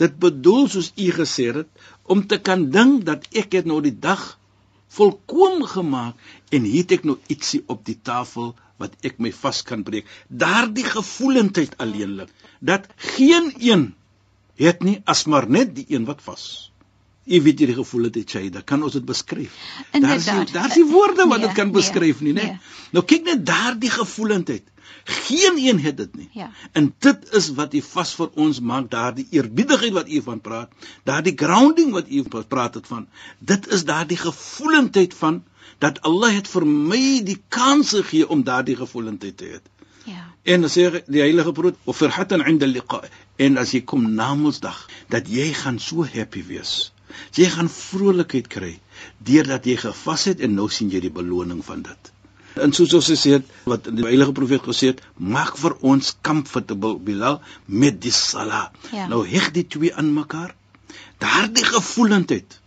dit 0.00 0.18
bedoel 0.26 0.68
soos 0.72 0.92
u 0.96 1.08
gesê 1.16 1.50
het 1.60 1.88
om 2.14 2.26
te 2.26 2.40
kan 2.50 2.68
dink 2.74 3.04
dat 3.08 3.26
ek 3.42 3.58
het 3.60 3.68
nou 3.68 3.80
die 3.84 3.96
dag 4.08 4.22
volkoom 4.96 5.62
gemaak 5.70 6.18
en 6.50 6.66
hier 6.66 6.82
het 6.84 6.98
ek 6.98 7.06
nou 7.08 7.18
ietsie 7.30 7.62
op 7.70 7.84
die 7.86 7.98
tafel 8.10 8.54
wat 8.80 8.96
ek 9.04 9.20
my 9.20 9.30
vas 9.36 9.60
kan 9.66 9.84
breek. 9.84 10.08
Daardie 10.28 10.86
gevoelendheid 10.88 11.76
alleenlik 11.84 12.32
dat 12.64 12.88
geen 13.16 13.52
een 13.60 13.90
het 14.60 14.82
nie 14.84 14.98
as 15.08 15.26
maar 15.30 15.48
net 15.48 15.74
die 15.76 15.86
een 15.92 16.08
wat 16.08 16.24
vas. 16.24 16.44
Jy 17.30 17.42
weet 17.44 17.60
hierdie 17.62 17.76
gevoelendheid 17.78 18.32
sê, 18.32 18.42
dan 18.50 18.64
kan 18.66 18.82
ons 18.82 18.96
dit 18.96 19.04
beskryf. 19.06 19.54
Daar's 19.92 20.26
daar's 20.50 20.74
die 20.74 20.86
woorde 20.88 21.28
wat 21.28 21.44
dit 21.44 21.52
nee, 21.52 21.56
kan 21.56 21.70
beskryf 21.72 22.24
nie, 22.24 22.32
né? 22.34 22.46
Nee. 22.48 22.76
Nou 22.96 23.04
kyk 23.06 23.28
net 23.28 23.44
daardie 23.46 23.92
gevoelendheid. 23.92 24.64
Geen 25.04 25.58
een 25.58 25.80
het 25.80 25.96
dit 25.96 26.16
nie. 26.16 26.28
Ja. 26.32 26.50
En 26.72 26.94
dit 26.98 27.32
is 27.34 27.50
wat 27.58 27.74
U 27.74 27.82
vas 27.82 28.14
vir 28.14 28.30
ons 28.34 28.60
maak, 28.60 28.90
daardie 28.90 29.26
eerbiedigheid 29.30 29.92
wat 29.92 30.08
U 30.08 30.22
van 30.22 30.40
praat, 30.40 30.72
daardie 31.04 31.36
grounding 31.36 31.92
wat 31.92 32.08
U 32.08 32.22
praat 32.48 32.74
het 32.74 32.86
van. 32.86 33.08
Dit 33.38 33.68
is 33.68 33.84
daardie 33.84 34.18
gevoelendheid 34.20 35.14
van 35.14 35.42
dat 35.78 36.00
Allah 36.00 36.34
het 36.34 36.48
vir 36.48 36.66
my 36.66 37.22
die 37.24 37.40
kans 37.48 37.94
gegee 37.96 38.28
om 38.28 38.44
daardie 38.44 38.76
gevoelendheid 38.76 39.36
te 39.36 39.44
hê. 39.52 39.60
Ja. 40.04 40.24
En 40.42 40.64
sê 40.72 40.86
die 41.06 41.20
heilige 41.20 41.52
brood, 41.52 41.76
"Wa 41.84 41.92
firhatan 41.92 42.44
'inda 42.46 42.66
al-liqa." 42.66 43.02
En 43.36 43.56
as 43.56 43.70
jy 43.70 43.80
kom 43.80 44.14
na 44.14 44.34
Mondsdag, 44.34 44.88
dat 45.08 45.28
jy 45.28 45.52
gaan 45.52 45.78
so 45.78 46.04
happy 46.04 46.44
wees. 46.46 46.92
Jy 47.32 47.48
gaan 47.50 47.68
vrolikheid 47.68 48.46
kry 48.46 48.78
deurdat 49.18 49.64
jy 49.64 49.76
gevas 49.76 50.24
het 50.24 50.40
en 50.40 50.54
nou 50.54 50.68
sien 50.68 50.90
jy 50.90 51.00
die 51.00 51.10
beloning 51.10 51.64
van 51.64 51.82
dit. 51.82 52.12
En 52.60 52.72
soos 52.76 52.94
ons 52.98 53.10
gesê 53.12 53.36
het 53.38 53.52
wat 53.70 53.88
die 53.88 54.06
heilige 54.06 54.34
profeet 54.36 54.66
gesê 54.68 54.92
het, 54.92 55.02
maak 55.16 55.56
vir 55.60 55.76
ons 55.92 56.14
comfortable 56.26 56.98
Bilal 57.04 57.40
met 57.66 58.00
die 58.02 58.14
sala. 58.14 58.68
Ja. 58.92 59.08
Nou 59.10 59.24
heg 59.28 59.50
die 59.56 59.66
twee 59.66 59.94
aan 59.94 60.12
mekaar. 60.14 60.54
Daardie 61.20 61.64
gevoelendheid 61.64 62.59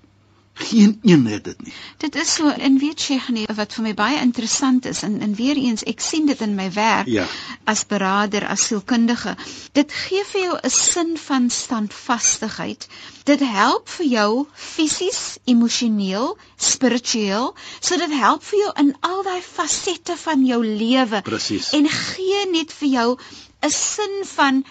Geen 0.53 0.99
een 1.01 1.25
het 1.25 1.43
dit 1.43 1.61
nie. 1.61 1.73
Dit 1.97 2.15
is 2.15 2.33
so 2.33 2.47
in 2.47 2.77
weet 2.77 3.01
Sheikh 3.01 3.29
nee 3.33 3.55
wat 3.57 3.73
vir 3.73 3.83
my 3.83 3.93
baie 3.97 4.19
interessant 4.21 4.85
is 4.85 5.01
en 5.03 5.15
en 5.25 5.33
weer 5.35 5.57
eens 5.57 5.83
ek 5.89 6.01
sien 6.01 6.27
dit 6.29 6.41
in 6.45 6.53
my 6.55 6.67
werk 6.75 7.07
ja. 7.09 7.25
as 7.65 7.81
beraader, 7.89 8.45
as 8.47 8.65
sielkundige. 8.69 9.33
Dit 9.73 9.93
gee 9.93 10.21
vir 10.31 10.41
jou 10.41 10.57
'n 10.61 10.69
sin 10.69 11.17
van 11.17 11.49
standvastigheid. 11.49 12.87
Dit 13.23 13.39
help 13.39 13.89
vir 13.89 14.05
jou 14.05 14.47
fisies, 14.53 15.37
emosioneel, 15.43 16.37
spiritueel, 16.57 17.55
so 17.79 17.97
dit 17.97 18.13
help 18.13 18.43
vir 18.43 18.59
jou 18.59 18.71
in 18.85 18.95
al 18.99 19.23
daai 19.23 19.41
fasette 19.41 20.17
van 20.17 20.45
jou 20.45 20.61
lewe. 20.65 21.21
Presies. 21.21 21.71
En 21.73 21.89
gee 21.89 22.45
net 22.51 22.73
vir 22.73 22.89
jou 22.89 23.17
'n 23.61 23.69
sin 23.71 24.21
van 24.35 24.63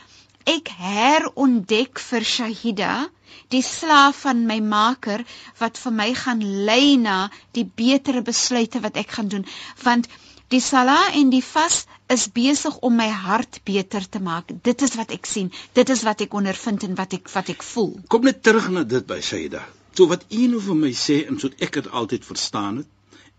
ek 0.46 0.68
herontdek 0.78 1.98
vir 1.98 2.24
Shahida 2.24 3.10
die 3.54 3.62
slaaf 3.62 4.22
van 4.26 4.44
my 4.48 4.58
maker 4.60 5.24
wat 5.60 5.78
vir 5.78 5.94
my 6.00 6.08
gaan 6.14 6.42
lei 6.68 6.96
na 6.96 7.30
die 7.58 7.64
betere 7.64 8.22
besluite 8.22 8.82
wat 8.84 8.96
ek 8.96 9.16
gaan 9.18 9.28
doen. 9.32 9.46
Want 9.84 10.08
die 10.52 10.60
sala 10.60 10.98
en 11.18 11.30
die 11.32 11.44
vas 11.44 11.84
is 12.12 12.28
besig 12.32 12.76
om 12.84 12.96
my 12.96 13.08
hart 13.08 13.60
beter 13.64 14.08
te 14.08 14.20
maak. 14.20 14.52
Dit 14.62 14.82
is 14.82 14.96
wat 15.00 15.12
ek 15.16 15.26
sien. 15.26 15.52
Dit 15.72 15.88
is 15.94 16.02
wat 16.08 16.20
ek 16.20 16.34
ondervind 16.34 16.84
en 16.88 16.98
wat 16.98 17.16
ek 17.16 17.30
wat 17.32 17.48
ek 17.54 17.62
voel. 17.72 17.94
Kom 18.08 18.28
net 18.28 18.42
terug 18.42 18.68
na 18.70 18.84
dit 18.84 19.06
by 19.06 19.20
Saida. 19.24 19.64
So 19.96 20.08
wat 20.08 20.26
u 20.30 20.46
nou 20.48 20.60
vir 20.60 20.78
my 20.86 20.92
sê 20.96 21.22
en 21.28 21.40
so 21.40 21.52
ek 21.60 21.80
het 21.80 21.92
altyd 21.92 22.24
verstaan 22.24 22.82
het 22.82 22.88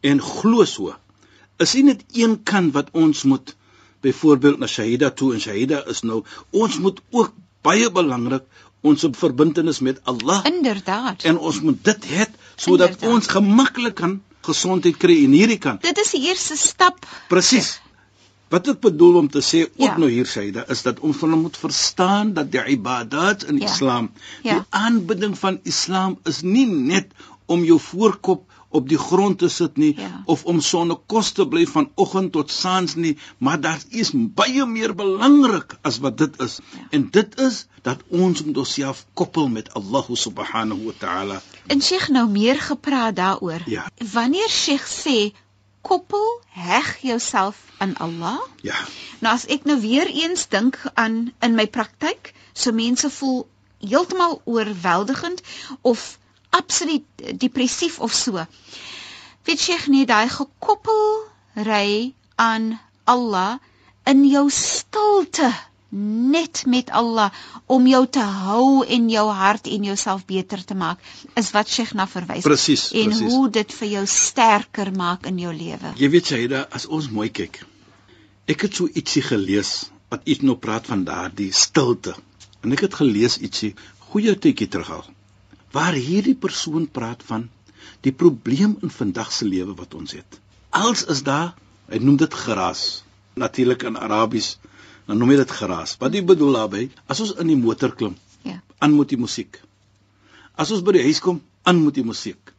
en 0.03 0.19
glo 0.21 0.65
so 0.69 0.93
is 1.63 1.73
nie 1.77 1.85
net 1.89 2.03
een 2.17 2.35
kant 2.49 2.73
wat 2.75 2.89
ons 3.03 3.23
moet 3.29 3.53
byvoorbeeld 4.03 4.59
na 4.59 4.67
Shahida 4.67 5.11
toe 5.11 5.33
en 5.33 5.41
Shahida 5.43 5.83
is 5.93 6.03
nou 6.03 6.23
ons 6.63 6.79
moet 6.85 6.99
ook 7.11 7.33
baie 7.63 7.89
belangrik 7.97 8.43
ons 8.83 9.05
verbintenis 9.17 9.79
met 9.79 10.01
Allah. 10.09 10.43
Inderdaad. 10.47 11.23
En 11.23 11.39
ons 11.39 11.61
moet 11.63 11.79
dit 11.89 12.07
hê 12.11 12.27
sodat 12.59 12.99
ons 13.07 13.27
gemaklik 13.31 13.95
kan 14.01 14.19
gesondheid 14.43 14.99
kry 14.99 15.23
in 15.23 15.35
hierdie 15.35 15.59
kant. 15.61 15.81
Dit 15.83 15.99
is 16.03 16.11
die 16.15 16.27
eerste 16.27 16.57
stap. 16.59 16.99
Presies. 17.31 17.77
Wat 18.53 18.67
ek 18.69 18.81
bedoel 18.83 19.15
om 19.23 19.29
te 19.33 19.41
sê 19.41 19.63
ook 19.65 19.81
ja. 19.81 19.95
nou 19.97 20.09
hier 20.11 20.27
dit 20.29 20.73
is 20.75 20.83
dat 20.85 20.99
ons 21.01 21.17
van 21.17 21.37
moet 21.41 21.55
verstaan 21.57 22.33
dat 22.37 22.51
die 22.53 22.61
ibadat 22.75 23.47
in 23.49 23.57
ja. 23.57 23.71
Islam, 23.71 24.11
ja. 24.43 24.59
die 24.59 24.65
aanbidding 24.69 25.33
van 25.39 25.57
Islam 25.63 26.19
is 26.29 26.43
nie 26.45 26.67
net 26.67 27.15
om 27.45 27.63
jou 27.65 27.79
voorkop 27.81 28.45
op 28.73 28.89
die 28.89 28.97
grond 28.97 29.39
te 29.39 29.49
sit 29.53 29.77
nie 29.77 29.93
ja. 29.97 30.23
of 30.25 30.43
om 30.49 30.61
sonder 30.61 30.97
kos 31.13 31.31
te 31.37 31.45
bly 31.47 31.65
van 31.69 31.89
oggend 31.95 32.31
tot 32.33 32.51
saans 32.51 32.95
nie, 32.95 33.13
maar 33.37 33.61
daar 33.61 33.81
is 33.89 34.11
baie 34.13 34.65
meer 34.65 34.95
belangrik 34.97 35.77
as 35.81 35.99
wat 36.03 36.17
dit 36.17 36.41
is. 36.41 36.59
Ja. 36.73 36.87
En 36.97 37.07
dit 37.11 37.39
is 37.39 37.65
dat 37.85 38.03
ons 38.07 38.43
moet 38.43 38.57
onsself 38.57 39.05
koppel 39.13 39.47
met 39.47 39.73
Allah 39.73 40.09
subhanahu 40.25 40.89
wa 40.89 40.97
ta'ala. 40.97 41.41
En 41.67 41.81
Sheikh 41.81 42.09
nou 42.09 42.27
meer 42.29 42.59
gepraat 42.59 43.15
daaroor. 43.15 43.61
Ja. 43.65 43.89
Wanneer 44.13 44.49
Sheikh 44.49 44.87
sê 44.87 45.17
koppel 45.81 46.41
heg 46.49 46.97
jouself 47.01 47.57
aan 47.77 47.97
Allah? 47.97 48.39
Ja. 48.61 48.79
Nou 49.19 49.35
as 49.35 49.45
ek 49.45 49.67
nou 49.69 49.79
weer 49.81 50.07
eens 50.07 50.47
dink 50.47 50.79
aan 50.93 51.33
in 51.39 51.55
my 51.55 51.67
praktyk, 51.67 52.33
so 52.53 52.71
mense 52.71 53.09
voel 53.09 53.43
heeltemal 53.83 54.41
oorweldigend 54.45 55.41
of 55.81 56.17
absoluut 56.53 57.25
depressief 57.41 57.99
of 57.99 58.13
so. 58.13 58.45
Weet 59.47 59.67
jy 59.67 59.77
nie 59.91 60.05
daai 60.09 60.29
gekoppel 60.31 61.03
ry 61.67 62.13
aan 62.39 62.73
Allah 63.09 63.59
in 64.09 64.23
jou 64.27 64.47
stilte 64.53 65.51
net 65.93 66.63
met 66.65 66.89
Allah 66.89 67.29
om 67.69 67.85
jou 67.87 68.01
te 68.09 68.23
hou 68.23 68.81
en 68.95 69.09
jou 69.09 69.25
hart 69.29 69.67
en 69.69 69.83
jouself 69.85 70.25
beter 70.25 70.63
te 70.65 70.75
maak 70.75 71.01
is 71.37 71.51
wat 71.53 71.69
Sheikh 71.69 71.93
na 71.93 72.07
verwys 72.09 72.47
precies, 72.47 72.87
en 72.91 73.11
precies. 73.11 73.29
hoe 73.29 73.49
dit 73.59 73.75
vir 73.79 73.89
jou 73.97 74.05
sterker 74.09 74.89
maak 74.97 75.27
in 75.29 75.37
jou 75.43 75.53
lewe. 75.53 75.93
Jy 76.01 76.09
weet 76.15 76.31
Shaida, 76.33 76.65
as 76.71 76.87
ons 76.89 77.11
mooi 77.13 77.29
kyk. 77.29 77.61
Ek 78.49 78.65
het 78.65 78.79
so 78.79 78.89
ietsie 78.89 79.21
gelees 79.21 79.73
wat 80.09 80.25
iets 80.25 80.41
nou 80.41 80.57
praat 80.57 80.89
van 80.89 81.05
daardie 81.05 81.51
stilte. 81.53 82.15
En 82.65 82.73
ek 82.73 82.87
het 82.87 82.97
gelees 83.03 83.37
ietsie 83.37 83.75
goeie 84.09 84.33
tydjie 84.33 84.71
terug 84.73 84.89
al 84.97 85.05
waar 85.73 85.97
hierdie 85.97 86.37
persoon 86.37 86.85
praat 86.97 87.23
van 87.25 87.47
die 88.05 88.13
probleem 88.13 88.77
in 88.85 88.91
vandag 88.93 89.31
se 89.33 89.45
lewe 89.45 89.73
wat 89.79 89.95
ons 89.97 90.13
het. 90.17 90.39
Als 90.69 91.05
is 91.13 91.23
daar, 91.25 91.53
hy 91.89 91.99
noem 92.01 92.17
dit 92.21 92.33
geraas. 92.45 93.03
Natuurlik 93.39 93.83
in 93.89 93.97
Arabies, 93.97 94.57
dan 95.07 95.19
noem 95.19 95.33
hy 95.33 95.39
dit 95.41 95.53
geraas. 95.57 95.95
Wat 96.01 96.13
hy 96.13 96.23
bedoel 96.25 96.59
daarmee, 96.59 96.89
as 97.09 97.21
ons 97.25 97.35
in 97.41 97.49
die 97.51 97.59
motor 97.59 97.95
klim, 97.97 98.15
ja. 98.45 98.59
aan 98.79 98.95
moet 98.95 99.11
die 99.13 99.19
musiek. 99.19 99.59
As 100.55 100.71
ons 100.71 100.83
by 100.85 100.95
die 100.99 101.05
huis 101.07 101.21
kom, 101.23 101.41
aan 101.65 101.81
moet 101.81 101.97
die 101.97 102.05
musiek. 102.05 102.53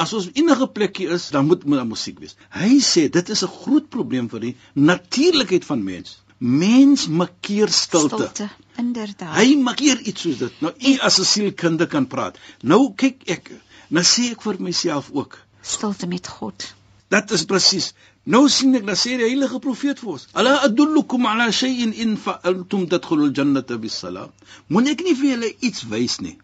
As 0.00 0.12
ons 0.16 0.30
enige 0.32 0.68
plekkie 0.72 1.08
is, 1.12 1.28
dan 1.34 1.48
moet 1.48 1.66
moet 1.68 1.84
musiek 1.88 2.20
wees. 2.20 2.36
Hy 2.56 2.80
sê 2.84 3.08
dit 3.12 3.32
is 3.34 3.42
'n 3.44 3.54
groot 3.56 3.88
probleem 3.88 4.28
vir 4.32 4.40
die 4.40 4.56
natuurlikheid 4.74 5.64
van 5.64 5.84
mens. 5.84 6.20
Mens 6.40 7.06
makkeer 7.08 7.68
stilte. 7.68 8.16
Stilte, 8.16 8.48
inderdaad. 8.80 9.34
Hy 9.36 9.58
makkeer 9.60 9.98
iets 10.08 10.22
soos 10.24 10.38
dit. 10.40 10.60
Nou 10.64 10.72
u 10.72 10.92
as 11.04 11.18
'n 11.20 11.24
sielkundige 11.24 11.90
kan 11.92 12.06
praat. 12.06 12.38
Nou 12.62 12.94
kyk 12.96 13.28
ek, 13.28 13.50
nou 13.88 14.04
sê 14.04 14.30
ek 14.30 14.42
vir 14.42 14.56
myself 14.58 15.10
ook, 15.12 15.36
stilte 15.60 16.06
met 16.06 16.28
God. 16.28 16.74
Dit 17.08 17.30
is 17.30 17.44
presies. 17.44 17.92
Nou 18.24 18.48
sien 18.48 18.74
ek 18.74 18.86
dat 18.86 18.96
sê 18.96 19.18
die 19.18 19.28
heilige 19.28 19.58
profeet 19.58 20.00
vir 20.00 20.12
ons, 20.12 20.26
"Ala 20.32 20.64
adullukum 20.64 21.26
ala 21.26 21.50
shay'in 21.52 21.92
in 21.92 22.16
fa'altum 22.16 22.88
tadkhulul 22.88 23.32
jannata 23.36 23.76
bis-salam." 23.76 24.32
Moenie 24.68 24.92
ek 24.92 25.04
nie 25.04 25.14
vir 25.14 25.30
julle 25.30 25.54
iets 25.60 25.82
wys 25.82 26.20
nie. 26.20 26.38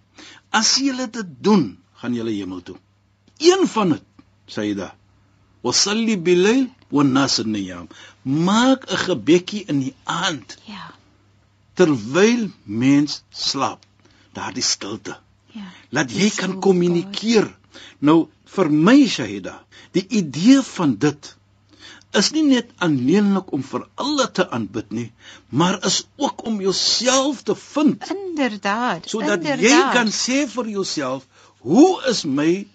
As 0.51 0.77
julle 0.77 1.11
dit 1.11 1.27
doen, 1.41 1.79
gaan 1.95 2.15
julle 2.15 2.31
hemel 2.33 2.63
toe. 2.63 2.77
Een 3.39 3.67
van 3.67 3.89
dit, 3.89 4.03
sê 4.47 4.61
hy 4.61 4.75
da. 4.75 4.93
"Wasalli 6.91 7.13
bil-layl 7.13 7.15
wan-nas 7.15 7.39
niyam." 7.45 7.89
maak 8.27 8.81
'n 8.91 8.99
gebedjie 9.07 9.65
in 9.71 9.79
die 9.81 9.95
aand. 10.05 10.59
Ja. 10.65 10.95
Terwyl 11.75 12.51
mens 12.65 13.23
slaap, 13.31 13.85
daardie 14.33 14.63
stilte. 14.63 15.15
Ja. 15.53 15.69
Laat 15.91 16.11
jy 16.11 16.31
kan 16.31 16.59
kommunikeer. 16.61 17.47
Nou 17.99 18.29
vir 18.45 18.71
my 18.71 19.07
Shahida, 19.07 19.65
die 19.93 20.07
idee 20.09 20.63
van 20.63 20.97
dit 20.99 21.37
is 22.13 22.31
nie 22.33 22.43
net 22.43 22.71
aanneemlik 22.79 23.53
om 23.53 23.63
vir 23.63 23.87
Allah 23.95 24.29
te 24.33 24.51
aanbid 24.51 24.91
nie, 24.91 25.13
maar 25.49 25.85
is 25.85 26.07
ook 26.17 26.47
om 26.47 26.61
jouself 26.61 27.43
te 27.43 27.55
vind. 27.55 28.11
Inderdaad. 28.11 29.09
Sodat 29.09 29.39
inderdaad. 29.39 29.61
jy 29.61 29.83
kan 29.93 30.09
sê 30.09 30.47
vir 30.49 30.69
jouself, 30.69 31.27
hoe 31.59 32.03
is 32.09 32.25
my 32.25 32.67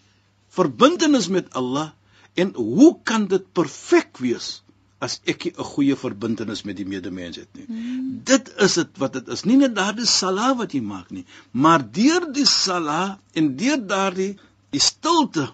verbintenis 0.49 1.27
met 1.27 1.53
Allah 1.53 1.91
En 2.33 2.53
hoe 2.55 2.97
kan 3.03 3.27
dit 3.27 3.45
perfek 3.53 4.17
wees 4.17 4.63
as 4.99 5.19
ek 5.25 5.45
'n 5.45 5.63
goeie 5.73 5.95
verbintenis 5.95 6.63
met 6.63 6.77
die 6.77 6.85
medemens 6.85 7.35
het 7.35 7.49
nie? 7.57 7.65
Hmm. 7.65 8.21
Dit 8.23 8.53
is 8.57 8.73
dit 8.73 8.97
wat 8.97 9.13
dit 9.13 9.27
is. 9.27 9.43
Nie 9.43 9.57
net 9.57 9.75
daardie 9.75 10.05
sala 10.05 10.55
wat 10.55 10.73
jy 10.73 10.81
maak 10.81 11.09
nie, 11.09 11.25
maar 11.51 11.81
deur 11.91 12.31
die 12.33 12.45
sala 12.45 13.19
en 13.33 13.55
deur 13.55 13.81
daardie 13.87 14.37
die 14.69 14.79
stilte 14.79 15.49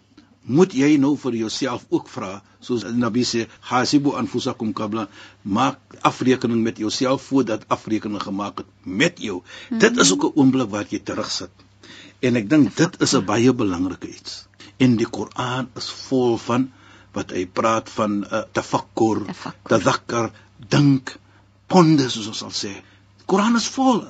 moet 0.48 0.74
jy 0.74 0.96
nou 1.02 1.16
vir 1.20 1.36
jouself 1.44 1.86
ook 1.92 2.08
vra 2.12 2.38
soos 2.64 2.86
Nabi 2.96 3.24
sê 3.28 3.46
hasibu 3.70 4.14
anfusakum 4.20 4.74
qabla 4.80 5.08
maak 5.44 5.98
afrekening 6.10 6.64
met 6.64 6.80
jouself 6.84 7.28
voordat 7.32 7.66
afrekening 7.74 8.24
gemaak 8.24 8.64
het 8.64 8.70
met 8.84 9.20
jou 9.20 9.42
mm 9.42 9.44
-hmm. 9.70 9.80
dit 9.80 9.98
is 9.98 10.12
ook 10.14 10.24
'n 10.24 10.40
oomblik 10.40 10.70
wat 10.70 10.92
jy 10.92 11.00
terugsit 11.00 11.52
en 12.20 12.36
ek 12.36 12.50
dink 12.50 12.76
dit 12.76 13.02
is 13.02 13.14
'n 13.14 13.26
baie 13.26 13.54
belangrike 13.54 14.08
iets 14.08 14.47
en 14.84 14.98
die 15.00 15.10
Koran 15.18 15.70
is 15.80 15.90
vol 16.08 16.38
van 16.42 16.70
wat 17.18 17.34
hy 17.34 17.46
praat 17.60 17.90
van 17.90 18.20
uh, 18.26 18.44
tafakkur 18.54 19.24
tadhakkar 19.70 20.32
dink 20.74 21.16
ponder 21.72 22.12
soos 22.14 22.30
ons 22.34 22.44
sal 22.46 22.54
sê 22.54 22.74
Koran 23.26 23.58
is 23.60 23.68
vol 23.74 24.04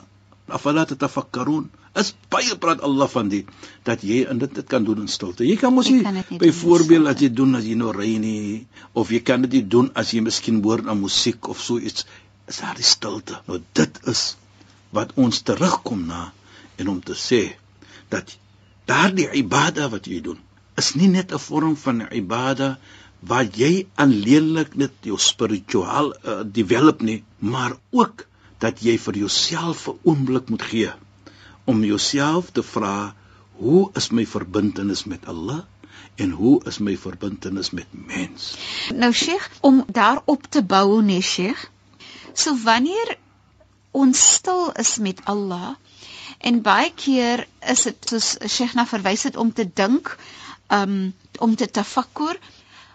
afala 0.48 0.86
tafakkarun 0.88 1.70
is 2.02 2.14
baie 2.34 2.56
praat 2.62 2.84
Allah 2.86 3.10
van 3.10 3.30
dit 3.32 3.48
dat 3.88 4.04
jy 4.06 4.24
in 4.32 4.40
dit 4.42 4.54
dit 4.54 4.68
kan 4.70 4.84
doen 4.86 5.02
in 5.04 5.10
stilte. 5.12 5.46
Jy 5.48 5.58
kan 5.62 5.74
mos 5.74 5.90
nie 5.90 6.04
byvoorbeeld 6.44 7.10
as 7.12 7.24
jy 7.24 7.30
doen 7.34 7.58
as 7.58 7.66
jy 7.66 7.78
nou 7.80 7.94
ry 7.96 8.12
nie 8.22 8.68
of 8.94 9.12
jy 9.14 9.22
kan 9.26 9.46
dit 9.48 9.66
doen 9.76 9.90
as 9.98 10.14
jy 10.14 10.22
miskien 10.26 10.62
hoor 10.66 10.84
na 10.86 10.94
musiek 10.98 11.50
of 11.50 11.62
so 11.62 11.82
iets. 11.82 12.06
Is 12.48 12.62
daar 12.64 12.78
die 12.78 12.86
stilte. 12.86 13.42
Nou 13.50 13.60
dit 13.80 14.02
is 14.14 14.36
wat 14.96 15.16
ons 15.20 15.42
terugkom 15.48 16.06
na 16.08 16.28
en 16.78 16.94
om 16.94 17.02
te 17.04 17.18
sê 17.18 17.42
dat 18.14 18.38
daardie 18.88 19.28
ibada 19.42 19.90
wat 19.92 20.08
jy 20.08 20.22
doen 20.24 20.40
is 20.78 20.94
nie 20.96 21.08
net 21.08 21.34
'n 21.34 21.40
vorm 21.40 21.76
van 21.76 22.06
ibada 22.12 22.78
waar 23.20 23.48
jy 23.62 23.88
aanleenlik 23.96 24.76
net 24.76 24.94
jou 25.02 25.18
spiritueel 25.18 26.14
uh, 26.14 26.42
develop 26.46 27.02
nie, 27.02 27.24
maar 27.40 27.74
ook 27.90 28.26
dat 28.62 28.82
jy 28.82 28.98
vir 28.98 29.18
jouself 29.24 29.88
'n 29.88 30.00
oomblik 30.04 30.50
moet 30.50 30.62
gee 30.62 30.92
om 31.66 31.84
jouself 31.84 32.52
te 32.52 32.64
vra 32.64 33.16
hoe 33.58 33.90
is 33.94 34.10
my 34.10 34.26
verbintenis 34.26 35.04
met 35.04 35.26
Allah 35.26 35.64
en 36.16 36.32
hoe 36.32 36.62
is 36.66 36.78
my 36.78 36.98
verbintenis 36.98 37.72
met 37.72 37.88
mens? 37.92 38.56
Nou 38.94 39.12
Sheikh 39.14 39.50
om 39.62 39.84
daarop 39.88 40.46
te 40.50 40.64
bou 40.64 41.02
nee 41.02 41.22
Sheikh 41.22 41.70
so 42.34 42.56
wanneer 42.64 43.18
ons 43.92 44.34
stil 44.34 44.72
is 44.72 44.98
met 44.98 45.22
Allah 45.26 45.76
en 46.38 46.62
baie 46.62 46.92
keer 46.96 47.48
is 47.74 47.84
dit 47.90 48.10
soos 48.10 48.36
Sheikh 48.46 48.74
na 48.74 48.86
verwys 48.86 49.24
het 49.24 49.38
om 49.38 49.54
te 49.54 49.66
dink 49.74 50.18
um, 50.68 51.14
om 51.40 51.56
te 51.56 51.70
tafakkur 51.72 52.40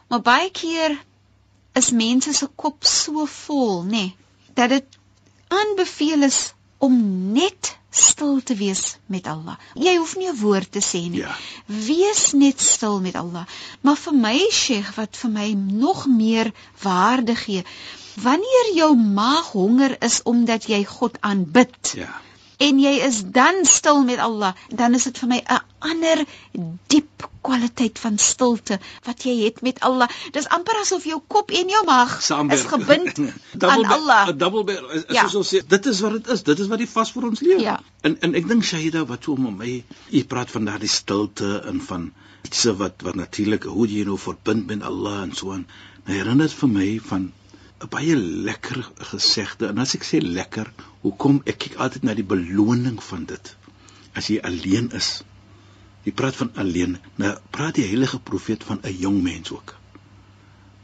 maar 0.09 0.23
baie 0.23 0.51
keer 0.51 0.97
is 1.81 1.91
mense 1.91 2.33
se 2.37 2.49
kop 2.57 2.85
so 2.85 3.27
vol 3.27 3.85
nê 3.85 3.91
nee, 3.91 4.17
dat 4.55 4.69
dit 4.69 4.99
aanbeveel 5.49 6.23
is 6.29 6.41
om 6.79 6.97
net 7.33 7.77
stil 7.93 8.41
te 8.43 8.55
wees 8.57 8.97
met 9.07 9.27
Allah. 9.29 9.59
Jy 9.77 9.93
hoef 10.01 10.15
nie 10.17 10.29
'n 10.29 10.39
woord 10.41 10.71
te 10.73 10.81
sê 10.81 11.01
nie. 11.09 11.21
Ja. 11.21 11.37
Wees 11.67 12.33
net 12.33 12.61
stil 12.61 13.01
met 13.01 13.15
Allah. 13.15 13.45
Maar 13.81 13.97
vir 13.97 14.15
my 14.15 14.39
Sheikh 14.51 14.95
wat 14.97 15.17
vir 15.17 15.31
my 15.31 15.49
nog 15.53 16.07
meer 16.07 16.53
waarde 16.83 17.37
gee, 17.37 17.65
wanneer 18.17 18.75
jou 18.75 18.97
maag 18.97 19.53
honger 19.53 19.97
is 20.03 20.23
omdat 20.23 20.69
jy 20.69 20.85
God 20.85 21.21
aanbid. 21.21 21.93
Ja 21.97 22.21
en 22.67 22.81
jy 22.83 22.95
is 23.07 23.23
dan 23.35 23.65
stil 23.69 24.03
met 24.07 24.23
Allah, 24.23 24.55
dan 24.71 24.95
is 24.99 25.07
dit 25.09 25.19
vir 25.23 25.29
my 25.29 25.41
'n 25.43 25.61
ander 25.91 26.25
diep 26.93 27.29
kwaliteit 27.43 27.99
van 27.99 28.19
stilte 28.19 28.79
wat 29.07 29.25
jy 29.27 29.35
het 29.45 29.61
met 29.67 29.81
Allah. 29.81 30.09
Dis 30.37 30.49
amper 30.49 30.79
asof 30.81 31.05
jou 31.05 31.21
kop 31.27 31.51
en 31.51 31.69
jou 31.75 31.83
maag 31.87 32.23
Saamberg. 32.23 32.61
is 32.61 32.67
gebind 32.71 33.19
aan 33.73 33.85
Allah. 33.85 34.29
'n 34.29 34.39
Double 34.39 34.65
bear. 34.65 34.95
Is 34.95 35.05
ja. 35.09 35.23
soos 35.23 35.35
ons 35.35 35.55
sê, 35.55 35.63
dit 35.67 35.87
is 35.87 36.01
wat 36.01 36.13
dit 36.13 36.33
is. 36.37 36.43
Dit 36.43 36.59
is 36.59 36.71
wat 36.73 36.79
die 36.79 36.89
vas 36.89 37.13
vir 37.13 37.29
ons 37.31 37.41
lewe. 37.41 37.61
Ja. 37.61 37.81
En 38.01 38.17
en 38.21 38.35
ek 38.35 38.49
dink 38.49 38.65
Shaida 38.65 39.05
wat 39.07 39.25
so 39.25 39.37
met 39.37 39.59
my, 39.59 39.85
jy 40.11 40.25
praat 40.25 40.51
van 40.51 40.65
daardie 40.71 40.89
stilte 40.91 41.63
en 41.67 41.81
van 41.91 42.13
iets 42.47 42.65
wat 42.79 43.03
wat 43.03 43.15
natuurlik 43.19 43.65
hoe 43.65 43.87
jy 43.89 44.05
nou 44.05 44.19
verbind 44.19 44.67
met 44.67 44.83
Allah 44.83 45.23
en 45.23 45.35
so 45.35 45.53
aan. 45.53 45.67
Nou 46.07 46.19
herinner 46.19 46.47
dit 46.47 46.59
vir 46.63 46.69
my 46.69 46.89
van 47.11 47.33
'n 47.83 47.91
baie 47.91 48.17
lekker 48.17 48.79
gesegde 49.11 49.67
en 49.73 49.79
as 49.83 49.95
ek 49.99 50.05
sê 50.07 50.19
lekker, 50.23 50.69
hoekom 51.03 51.43
ek 51.51 51.59
kyk 51.65 51.77
altyd 51.85 52.05
na 52.07 52.15
die 52.15 52.31
beloning 52.35 52.99
van 53.03 53.25
dit. 53.33 53.57
As 54.15 54.29
jy 54.31 54.39
alleen 54.51 54.91
is. 54.99 55.23
Jy 56.07 56.13
praat 56.19 56.37
van 56.39 56.51
alleen. 56.63 56.99
Nou 57.23 57.33
praat 57.51 57.79
die 57.79 57.87
heilige 57.87 58.21
profeet 58.31 58.65
van 58.69 58.79
'n 58.83 58.99
jong 59.05 59.23
mens 59.23 59.51
ook. 59.51 59.75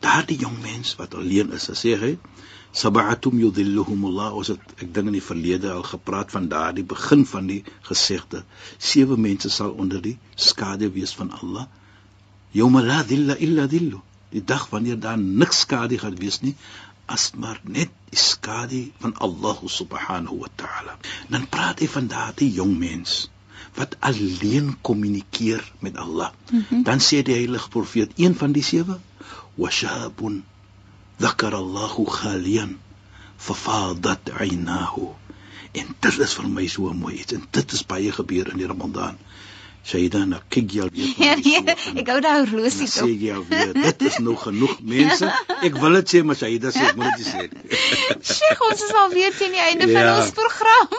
Daardie 0.01 0.39
jong 0.39 0.59
mens 0.63 0.95
wat 0.99 1.15
alleen 1.15 1.53
is, 1.53 1.71
sê 1.83 1.95
hy, 1.99 2.19
sab'atum 2.73 3.39
yudhilluhumullah, 3.43 4.35
ons 4.35 4.53
het 4.55 4.75
ek 4.83 4.93
dink 4.95 5.11
in 5.11 5.19
die 5.19 5.25
verlede 5.31 5.73
al 5.73 5.83
gepraat 5.83 6.31
van 6.31 6.49
daardie 6.49 6.85
begin 6.85 7.25
van 7.27 7.47
die 7.51 7.63
gesegde. 7.89 8.45
Sewe 8.79 9.17
mense 9.17 9.51
sal 9.51 9.71
onder 9.71 10.03
die 10.03 10.19
skade 10.35 10.91
wees 10.91 11.15
van 11.15 11.31
Allah. 11.31 11.67
Yawma 12.53 12.83
la 12.83 13.03
dhilla 13.03 13.35
illa 13.37 13.67
dhillu. 13.67 14.03
Die 14.31 14.45
dag 14.45 14.69
wanneer 14.71 15.01
daar 15.01 15.19
niks 15.19 15.61
skade 15.65 15.99
gaan 15.99 16.17
wees 16.21 16.41
nie, 16.41 16.55
as 17.15 17.31
maar 17.41 17.61
net 17.65 17.91
die 18.11 18.21
skadu 18.21 18.83
van 19.03 19.17
Allah 19.27 19.59
subhanahu 19.79 20.45
wa 20.45 20.51
ta'ala. 20.61 20.97
Dan 21.33 21.49
praat 21.49 21.81
hy 21.83 21.89
van 21.89 22.09
daardie 22.13 22.51
jong 22.53 22.77
mens 22.79 23.27
wat 23.79 23.97
alleen 24.01 24.75
kommunikeer 24.81 25.63
met 25.85 25.97
Allah. 25.97 26.31
Mm 26.51 26.65
-hmm. 26.69 26.83
Dan 26.83 27.01
sê 27.01 27.23
die 27.23 27.35
heilige 27.35 27.69
profeet, 27.69 28.13
een 28.17 28.35
van 28.35 28.53
die 28.53 28.63
sewe, 28.63 28.99
washabun 29.55 30.45
dhakara 31.17 31.57
Allah 31.57 31.95
khalian 32.19 32.79
fafadat 33.37 34.31
'aynahu. 34.31 35.15
En 35.73 35.87
dit 36.01 36.19
is 36.19 36.35
vir 36.35 36.49
my 36.49 36.67
so 36.67 36.93
mooi 36.93 37.15
iets 37.15 37.33
en 37.33 37.45
dit 37.51 37.73
is 37.73 37.87
baie 37.87 38.13
gebeur 38.13 38.51
in 38.51 38.59
die 38.59 38.67
Ramadan. 38.67 39.19
Shaida 39.87 40.25
nou 40.29 40.41
kyk 40.53 40.73
jy 40.75 40.83
al 40.85 40.91
weer. 40.93 41.13
Ja, 41.27 41.35
nee, 41.39 41.75
ek 42.03 42.11
hou 42.13 42.19
daai 42.25 42.43
horlosie 42.43 42.89
tog. 42.89 43.07
Sê 43.07 43.13
jy 43.13 43.35
al 43.37 43.45
weer, 43.49 43.73
dit 43.77 44.03
is 44.11 44.19
nog 44.25 44.43
genoeg 44.47 44.75
mense. 44.83 45.31
Ek 45.67 45.79
wil 45.81 45.99
dit 46.01 46.15
sê 46.15 46.23
maar 46.27 46.39
Shaida 46.39 46.73
sê 46.75 46.85
ek 46.91 46.99
moet 47.01 47.17
dit 47.17 47.29
sê. 47.29 47.47
Sheikh, 48.35 48.65
ons 48.69 48.85
is 48.89 48.97
al 49.03 49.13
weer 49.15 49.37
teen 49.39 49.55
die 49.57 49.65
einde 49.65 49.89
ja. 49.89 50.03
van 50.03 50.23
ons 50.25 50.35
program. 50.37 50.99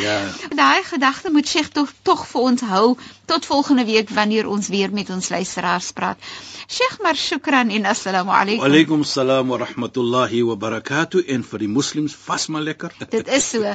ja. 0.00 0.16
Daai 0.56 0.82
gedagte 0.88 1.34
moet 1.34 1.48
Sheikh 1.48 1.72
tog 1.76 1.92
tog 2.06 2.24
vir 2.30 2.48
ons 2.52 2.64
hou 2.70 2.86
tot 3.30 3.46
volgende 3.46 3.84
week 3.90 4.10
wanneer 4.14 4.48
ons 4.50 4.70
weer 4.72 4.94
met 4.94 5.10
ons 5.10 5.28
luisteraars 5.34 5.92
praat. 5.96 6.32
Sheikh, 6.70 6.98
maar 7.02 7.18
shukran 7.18 7.70
en 7.74 7.86
assalamu 7.92 8.30
alaykum. 8.30 8.64
Wa 8.64 8.72
alaykum 8.72 9.04
assalam 9.06 9.52
wa 9.52 9.60
rahmatullahi 9.64 10.42
wa 10.46 10.56
barakatuh 10.66 11.26
en 11.34 11.44
vir 11.52 11.66
die 11.66 11.70
moslems 11.76 12.16
vas 12.26 12.46
maar 12.48 12.62
lekker. 12.62 12.94
Dit 13.10 13.28
is 13.28 13.50
so. 13.50 13.74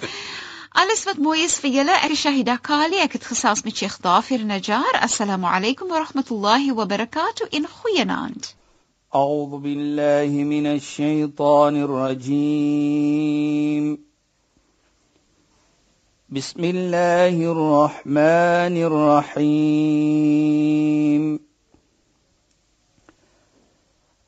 الاسمت 0.83 1.19
مويس 1.19 1.59
فيلا 1.59 2.05
الشهيدة 2.05 2.55
كالي 2.55 3.03
اكت 3.03 3.23
خصاص 3.23 3.65
متشيخ 3.65 4.01
ضافر 4.01 4.37
نجار. 4.37 5.03
السلام 5.03 5.45
عليكم 5.45 5.91
ورحمة 5.91 6.25
الله 6.31 6.73
وبركاته. 6.73 7.49
إن 7.53 7.65
خيناند 7.67 8.45
أعوذ 9.15 9.57
بالله 9.57 10.43
من 10.43 10.65
الشيطان 10.67 11.81
الرجيم. 11.81 13.35
بسم 16.29 16.63
الله 16.63 17.51
الرحمن 17.51 18.75
الرحيم. 19.35 20.25